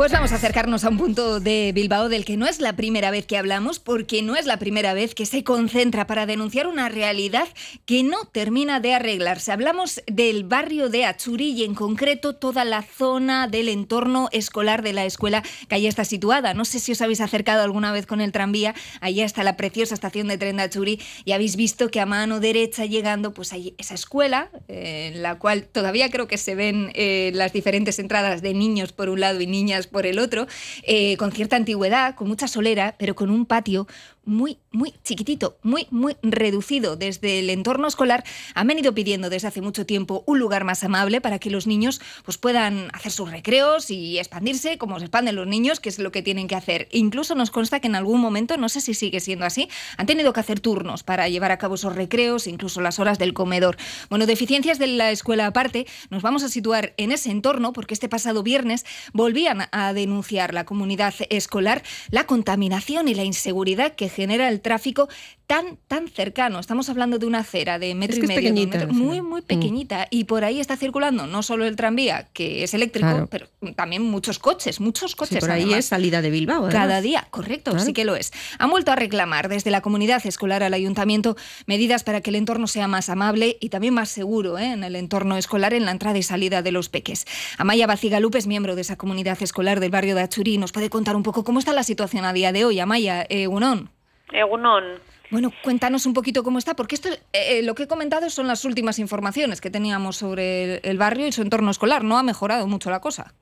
[0.00, 3.10] Pues vamos a acercarnos a un punto de Bilbao del que no es la primera
[3.10, 6.88] vez que hablamos, porque no es la primera vez que se concentra para denunciar una
[6.88, 7.46] realidad
[7.84, 9.52] que no termina de arreglarse.
[9.52, 14.94] Hablamos del barrio de Achuri y en concreto toda la zona del entorno escolar de
[14.94, 16.54] la escuela que allí está situada.
[16.54, 19.92] No sé si os habéis acercado alguna vez con el tranvía, allá está la preciosa
[19.92, 23.74] estación de tren de Achuri y habéis visto que a mano derecha llegando pues hay
[23.76, 28.40] esa escuela eh, en la cual todavía creo que se ven eh, las diferentes entradas
[28.40, 30.46] de niños por un lado y niñas por el otro,
[30.82, 33.86] eh, con cierta antigüedad, con mucha solera, pero con un patio
[34.24, 36.96] muy, muy chiquitito, muy, muy reducido.
[36.96, 41.20] Desde el entorno escolar han venido pidiendo desde hace mucho tiempo un lugar más amable
[41.20, 45.46] para que los niños pues, puedan hacer sus recreos y expandirse como se expanden los
[45.46, 46.88] niños, que es lo que tienen que hacer.
[46.92, 50.32] Incluso nos consta que en algún momento, no sé si sigue siendo así, han tenido
[50.32, 53.76] que hacer turnos para llevar a cabo esos recreos, incluso las horas del comedor.
[54.08, 58.08] Bueno, deficiencias de la escuela aparte, nos vamos a situar en ese entorno porque este
[58.08, 64.48] pasado viernes volvían a denunciar la comunidad escolar la contaminación y la inseguridad que genera
[64.48, 65.08] el tráfico
[65.50, 66.60] tan, tan cercano.
[66.60, 69.44] Estamos hablando de una acera de metro y medio, muy, muy mm.
[69.46, 70.06] pequeñita.
[70.08, 74.38] Y por ahí está circulando no solo el tranvía, que es eléctrico, pero también muchos
[74.38, 75.40] coches, muchos coches.
[75.40, 76.68] por ahí es salida de Bilbao.
[76.68, 78.30] Cada día, correcto, sí que lo es.
[78.60, 82.68] Han vuelto a reclamar desde la comunidad escolar al ayuntamiento medidas para que el entorno
[82.68, 84.66] sea más amable y también más seguro ¿eh?
[84.66, 87.26] en el entorno escolar en la entrada y salida de los peques.
[87.58, 90.58] Amaya Bacigalupe es miembro de esa comunidad escolar del barrio de Achurí.
[90.58, 92.78] Nos puede contar un poco cómo está la situación a día de hoy.
[92.78, 93.90] Amaya, eh, Unón.
[94.32, 95.10] Egunon.
[95.30, 98.48] Bueno, cuéntanos un poquito cómo está, porque esto, eh, eh, lo que he comentado son
[98.48, 102.02] las últimas informaciones que teníamos sobre el, barrio y su entorno escolar.
[102.02, 103.32] No ha mejorado mucho la cosa.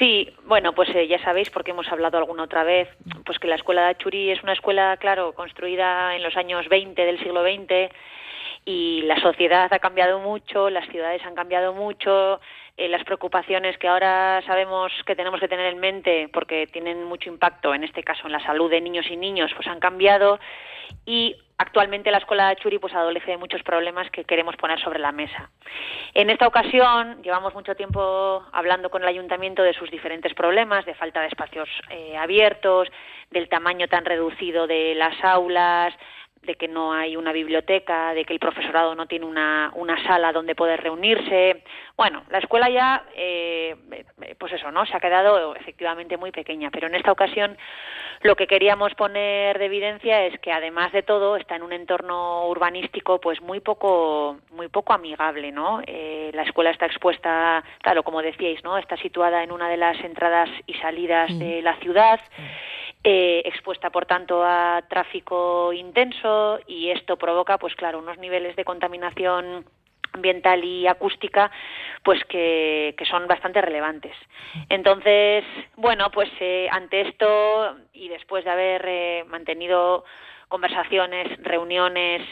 [0.00, 2.88] Sí, bueno, pues eh, ya sabéis, porque hemos hablado alguna otra vez,
[3.24, 7.00] pues que la escuela de Achuri es una escuela, claro, construida en los años 20
[7.00, 7.94] del siglo XX
[8.64, 12.40] y la sociedad ha cambiado mucho, las ciudades han cambiado mucho,
[12.76, 17.30] eh, las preocupaciones que ahora sabemos que tenemos que tener en mente porque tienen mucho
[17.30, 20.38] impacto, en este caso en la salud de niños y niños, pues han cambiado
[21.04, 24.98] y actualmente la escuela de Churi pues adolece de muchos problemas que queremos poner sobre
[24.98, 25.50] la mesa.
[26.14, 30.94] En esta ocasión llevamos mucho tiempo hablando con el ayuntamiento de sus diferentes problemas, de
[30.94, 32.88] falta de espacios eh, abiertos,
[33.30, 35.94] del tamaño tan reducido de las aulas,
[36.46, 40.32] de que no hay una biblioteca, de que el profesorado no tiene una, una sala
[40.32, 41.62] donde poder reunirse.
[41.96, 43.76] Bueno, la escuela ya, eh,
[44.38, 44.86] pues eso, ¿no?
[44.86, 47.56] Se ha quedado efectivamente muy pequeña, pero en esta ocasión
[48.22, 52.48] lo que queríamos poner de evidencia es que además de todo está en un entorno
[52.48, 55.80] urbanístico pues muy poco, muy poco amigable, ¿no?
[55.86, 58.78] Eh, la escuela está expuesta, claro, como decíais, ¿no?
[58.78, 62.20] Está situada en una de las entradas y salidas de la ciudad.
[63.08, 68.64] Eh, expuesta por tanto a tráfico intenso y esto provoca pues claro unos niveles de
[68.64, 69.64] contaminación
[70.12, 71.52] ambiental y acústica
[72.02, 74.16] pues que, son bastante relevantes.
[74.68, 75.44] Entonces
[75.76, 80.04] bueno pues eh, ante esto y después de haber eh, mantenido
[80.48, 82.22] conversaciones, reuniones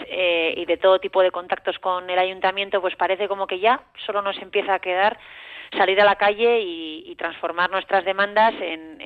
[0.57, 4.23] y de todo tipo de contactos con el ayuntamiento, pues parece como que ya solo
[4.23, 5.19] nos empieza a quedar
[5.77, 8.99] salir a la calle y, transformar nuestras demandas en,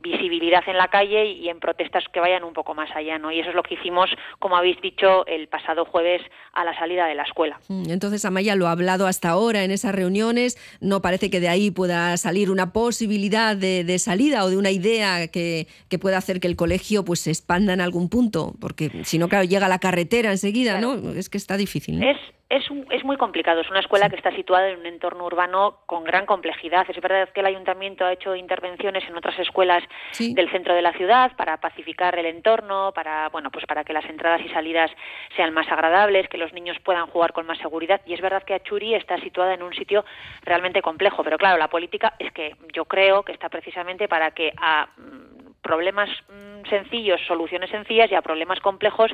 [0.00, 3.30] visibilidad en la calle y en protestas que vayan un poco más allá, ¿no?
[3.30, 6.20] Y eso es lo que hicimos, como habéis dicho, el pasado jueves
[6.52, 7.58] a la salida de la escuela.
[7.68, 10.58] Mm, entonces, Amaya lo ha hablado hasta ahora en esas reuniones.
[10.80, 15.28] No parece que de ahí pueda salir una posibilidad de, salida o de una idea
[15.28, 15.66] que,
[16.00, 19.44] pueda hacer que el colegio pues se expanda en algún punto, porque si no, claro,
[19.44, 20.94] llega la carretera enseguida, ¿no?
[21.12, 22.02] Es que está difícil.
[22.02, 23.60] Es, es, es muy complicado.
[23.60, 26.86] Es una escuela que está situada en un entorno urbano con gran complejidad.
[26.88, 29.82] Es verdad que el ayuntamiento ha hecho intervenciones en otras escuelas
[30.18, 34.04] del centro de la ciudad para pacificar el entorno, para bueno, pues para que las
[34.04, 34.90] entradas y salidas
[35.34, 38.00] sean más agradables, que los niños puedan jugar con más seguridad.
[38.06, 40.04] Y es verdad que Achuri está situada en un sitio
[40.42, 41.24] realmente complejo.
[41.24, 45.62] Pero claro, la política es que yo creo que está precisamente para que a mm,
[45.62, 49.10] problemas mm, sencillos, soluciones sencillas y a problemas complejos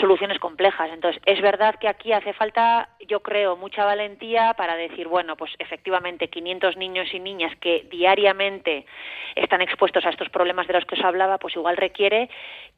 [0.00, 0.90] soluciones complejas.
[0.92, 5.52] Entonces, es verdad que aquí hace falta, yo creo, mucha valentía para decir, bueno, pues
[5.58, 8.86] efectivamente 500 niños y niñas que diariamente
[9.34, 12.30] están expuestos a estos problemas de los que os hablaba, pues igual requiere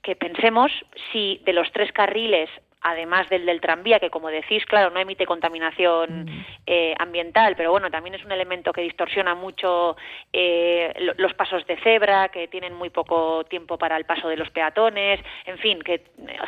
[0.03, 0.73] que pensemos
[1.13, 2.51] si de los tres carriles
[2.85, 6.47] además del del tranvía, que como decís, claro, no emite contaminación mm.
[6.67, 9.97] eh, ambiental, pero bueno, también es un elemento que distorsiona mucho
[10.33, 14.51] eh, los pasos de cebra, que tienen muy poco tiempo para el paso de los
[14.51, 16.03] peatones, en fin, que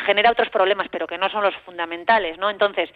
[0.04, 2.50] genera otros problemas, pero que no son los fundamentales, ¿no?
[2.50, 2.90] Entonces,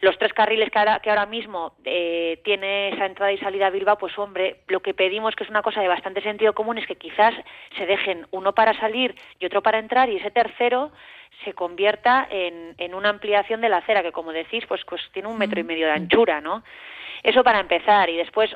[0.00, 3.70] los tres carriles que ahora, que ahora mismo eh, tiene esa entrada y salida a
[3.70, 6.86] Bilbao, pues hombre, lo que pedimos, que es una cosa de bastante sentido común, es
[6.86, 7.34] que quizás
[7.76, 10.90] se dejen uno para salir y otro para entrar, y ese tercero
[11.44, 15.28] se convierta en, en una ampliación de la acera que como decís pues, pues tiene
[15.28, 16.62] un metro y medio de anchura no
[17.22, 18.08] eso para empezar.
[18.10, 18.50] Y después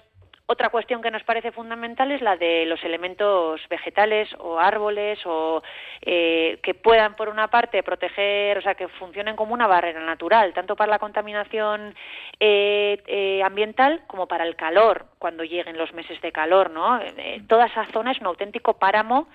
[0.46, 5.62] otra cuestión que nos parece fundamental es la de los elementos vegetales o árboles o
[6.02, 10.52] eh, que puedan, por una parte, proteger, o sea, que funcionen como una barrera natural,
[10.52, 11.94] tanto para la contaminación
[12.40, 17.00] eh, eh, ambiental como para el calor, cuando lleguen los meses de calor, ¿no?
[17.48, 19.28] toda esa zona es un auténtico páramo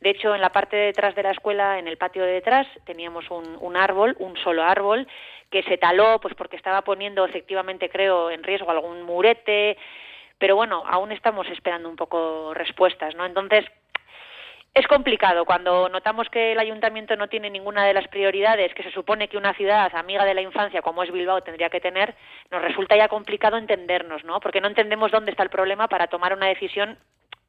[0.00, 2.66] de hecho, en la parte de detrás de la escuela, en el patio de detrás,
[2.84, 5.08] teníamos un, un, árbol, un solo árbol,
[5.50, 9.76] que se taló, pues porque estaba poniendo efectivamente, creo, en riesgo algún murete,
[10.38, 13.26] pero bueno, aún estamos esperando un poco respuestas, ¿no?
[13.26, 13.64] Entonces,
[14.74, 18.92] es complicado cuando notamos que el ayuntamiento no tiene ninguna de las prioridades que se
[18.92, 22.14] supone que una ciudad amiga de la infancia como es Bilbao tendría que tener,
[22.52, 24.38] nos resulta ya complicado entendernos, ¿no?
[24.38, 26.96] Porque no entendemos dónde está el problema para tomar una decisión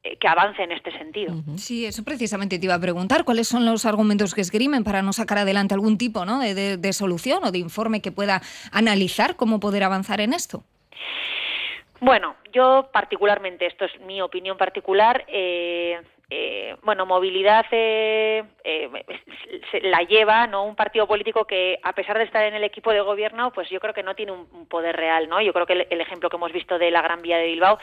[0.02, 1.34] que avance en este sentido.
[1.56, 3.24] Sí, eso precisamente te iba a preguntar.
[3.24, 6.38] ¿Cuáles son los argumentos que esgrimen para no sacar adelante algún tipo ¿no?
[6.38, 8.40] de, solución o de informe que pueda
[8.72, 10.64] analizar cómo poder avanzar en esto?
[12.00, 16.00] Bueno, yo particularmente, esto es mi opinión particular, eh,
[16.32, 18.88] eh, bueno, movilidad eh, eh,
[19.82, 23.00] la lleva no un partido político que a pesar de estar en el equipo de
[23.00, 25.40] gobierno, pues yo creo que no tiene un, poder real, ¿no?
[25.40, 27.78] Yo creo que el, ejemplo que hemos visto de la Gran Vía de Bilbao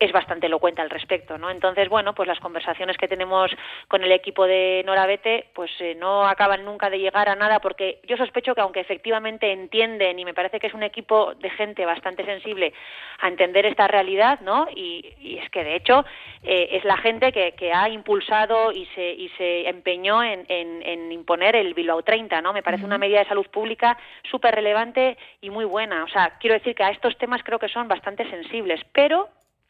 [0.00, 1.50] es bastante elocuente al respecto, ¿no?
[1.50, 3.50] Entonces, bueno, pues las conversaciones que tenemos
[3.86, 8.16] con el equipo de Norabete, pues no acaban nunca de llegar a nada, porque yo
[8.16, 12.24] sospecho que aunque efectivamente entienden y me parece que es un equipo de gente bastante
[12.24, 12.72] sensible
[13.20, 14.66] a entender esta realidad, ¿no?
[14.74, 16.04] Y, es que de hecho
[16.42, 21.56] es la gente que, que ha impulsado y se, y se empeñó en, en, imponer
[21.56, 22.52] el Bilbao 30, ¿no?
[22.52, 23.98] Me parece una medida de salud pública
[24.30, 26.04] súper relevante y muy buena.
[26.04, 29.28] O sea, quiero decir que a estos temas creo que son bastante sensibles, pero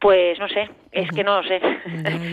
[0.00, 1.60] pues no sé, es que no lo sé.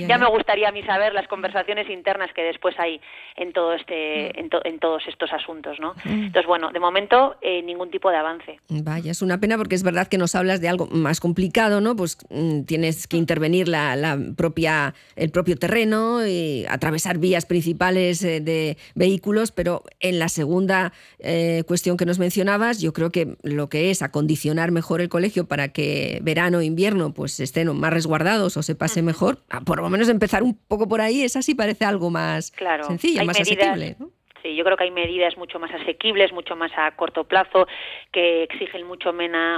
[0.07, 3.01] Ya, me gustaría a mí saber las conversaciones internas que después hay
[3.35, 4.67] en todo este, mm.
[4.67, 5.93] en, todos estos asuntos, ¿no?
[6.03, 6.25] Mm.
[6.25, 8.59] Entonces, bueno, de momento eh, ningún tipo de avance.
[8.69, 11.95] Vaya, es una pena porque es verdad que nos hablas de algo más complicado, ¿no?
[11.95, 18.41] Pues mm, tienes que intervenir la, propia, el propio terreno y atravesar vías principales eh,
[18.41, 23.69] de vehículos, pero en la segunda eh, cuestión que nos mencionabas, yo creo que lo
[23.69, 28.63] que es acondicionar mejor el colegio para que verano, invierno, pues estén más resguardados o
[28.63, 31.85] se pase mejor, ah, por lo menos empezar un poco por ahí, esa sí parece
[31.85, 32.53] algo más
[32.85, 33.95] sencillo, más asequible.
[34.43, 37.65] Sí, yo creo que hay medidas mucho más asequibles, mucho más a corto plazo,
[38.11, 39.11] que exigen mucho,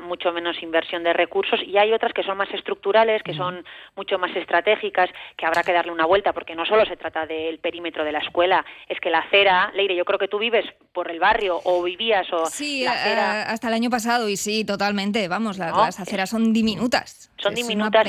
[0.03, 3.65] mucho menos inversión de recursos y hay otras que son más estructurales, que son
[3.97, 7.59] mucho más estratégicas, que habrá que darle una vuelta, porque no solo se trata del
[7.59, 10.65] perímetro de la escuela, es que la acera, Leire, yo creo que tú vives
[10.97, 12.47] por el barrio o vivías o...
[12.47, 17.31] Sí, hasta el año pasado y sí, totalmente, vamos, las aceras son diminutas.
[17.37, 18.07] Son diminutas,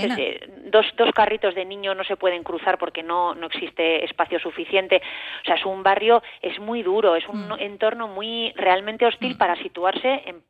[0.70, 5.02] dos, dos carritos de niño no se pueden cruzar porque no, no existe espacio suficiente,
[5.42, 7.60] o sea, es un barrio, es muy duro, es un mm.
[7.60, 9.38] entorno muy realmente hostil mm.
[9.38, 10.42] para situarse en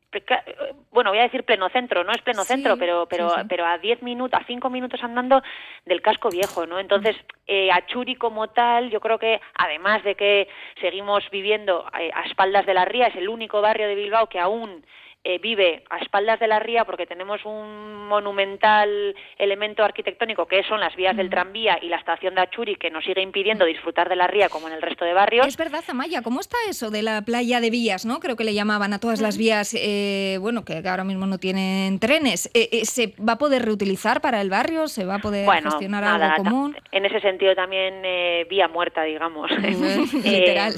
[0.99, 4.01] bueno, voy a decir pleno centro, no es pleno centro, pero pero pero a 10
[4.01, 5.41] minutos, a 5 minutos andando
[5.85, 6.77] del casco viejo, ¿no?
[6.77, 7.15] Entonces,
[7.47, 10.49] eh, Achuri como tal, yo creo que además de que
[10.81, 14.39] seguimos viviendo eh, a espaldas de la ría, es el único barrio de Bilbao que
[14.39, 14.85] aún
[15.23, 20.79] eh, vive a espaldas de la ría porque tenemos un monumental elemento arquitectónico que son
[20.79, 24.15] las vías del tranvía y la estación de Achuri que nos sigue impidiendo disfrutar de
[24.15, 25.45] la ría como en el resto de barrios.
[25.45, 28.21] Es verdad, Amaya, ¿cómo está eso de la playa de vías, no?
[28.21, 31.99] Creo que le llamaban a todas las vías, eh, bueno, que ahora mismo no tienen
[31.99, 32.49] trenes.
[32.53, 34.87] Eh, ¿Se va a poder reutilizar para el barrio?
[34.87, 36.77] ¿Se va a poder gestionar algo común?
[36.93, 38.01] En ese sentido también
[38.49, 39.51] vía muerta, digamos.
[40.23, 40.75] Literal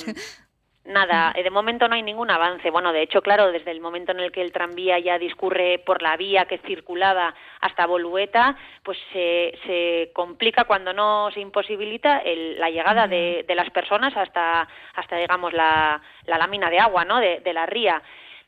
[0.91, 2.69] nada, de momento no hay ningún avance.
[2.69, 6.01] Bueno, de hecho, claro, desde el momento en el que el tranvía ya discurre por
[6.01, 12.69] la vía que circulaba hasta Bolueta, pues se, se complica cuando no se imposibilita la
[12.69, 17.39] llegada de, de, las personas hasta, hasta digamos, la, la lámina de agua, ¿no?, de,
[17.39, 18.01] de la ría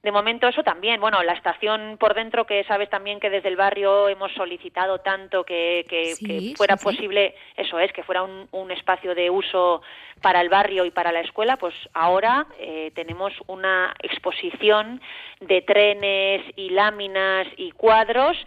[0.04, 1.00] de momento eso también.
[1.00, 5.46] Bueno, la estación por dentro, que sabes también que desde el barrio hemos solicitado tanto
[5.46, 9.82] que, que, fuera posible, eso es, que fuera un, un, espacio de uso
[10.22, 15.02] para el barrio y para la escuela, pues ahora eh, tenemos una exposición
[15.40, 18.38] de trenes y láminas y cuadros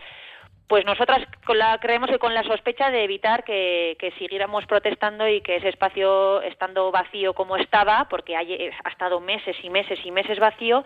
[0.68, 5.28] pues nosotras con la, creemos que con la sospecha de evitar que, que, siguiéramos protestando
[5.28, 10.10] y que ese espacio, estando vacío como estaba, porque ha estado meses y meses y
[10.10, 10.84] meses vacío,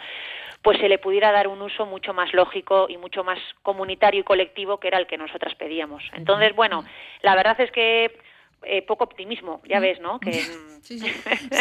[0.62, 4.25] pues se le pudiera dar un uso mucho más lógico y mucho más comunitario y
[4.25, 6.02] colectivo que era el que nosotras pedíamos.
[6.12, 6.84] Entonces, bueno,
[7.22, 8.18] la verdad es que
[8.62, 9.83] eh, poco optimismo, ya mm.
[9.83, 10.21] ves, ¿no?
[10.21, 10.33] Que,
[10.83, 10.99] sí,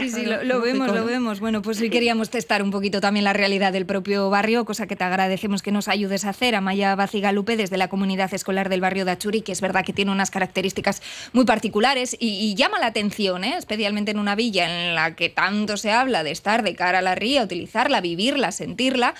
[0.10, 1.39] sí, lo, vemos, lo vemos.
[1.39, 4.96] Bueno, pues hoy queríamos testar un poquito también la realidad del propio barrio, cosa que
[4.96, 6.56] te agradecemos que nos ayudes a hacer.
[6.56, 10.12] Amaya Bacigalupe, desde la comunidad escolar del barrio de Achuri, que es verdad que tiene
[10.12, 11.01] unas características
[11.34, 13.56] muy particulares y, llama la atención, ¿eh?
[13.58, 17.01] especialmente en una villa en la que tanto se habla de estar de cara a
[17.01, 19.13] la ría, utilizarla, vivirla, sentirla,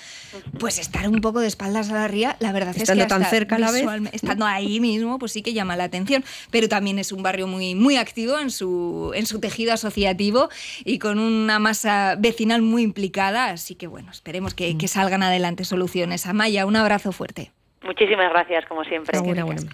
[0.58, 3.56] pues estar un poco de espaldas a la ría, la verdad es que tan cerca
[3.56, 6.24] a la vez, estando ahí mismo, pues sí que llama la atención.
[6.50, 10.48] Pero también es un barrio muy muy, activo en su, en su tejido asociativo
[10.84, 13.46] y con una masa vecinal muy implicada.
[13.46, 16.26] Así que bueno, esperemos que, que salgan adelante soluciones.
[16.26, 17.52] Amaya, un abrazo fuerte.
[17.82, 19.18] Muchísimas gracias, como siempre.